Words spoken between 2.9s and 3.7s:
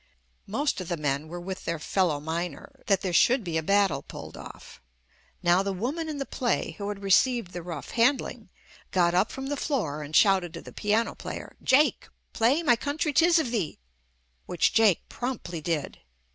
there should be a